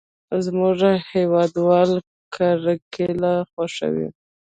[0.45, 0.79] زموږ
[1.11, 1.91] هېوادوال
[2.35, 4.07] کرکېله خوښوي.